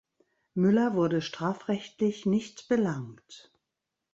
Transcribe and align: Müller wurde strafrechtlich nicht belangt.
Müller 0.55 0.95
wurde 0.95 1.21
strafrechtlich 1.21 2.25
nicht 2.25 2.67
belangt. 2.67 3.53